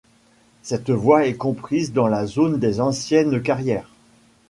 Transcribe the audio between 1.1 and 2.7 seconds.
est comprise dans la zone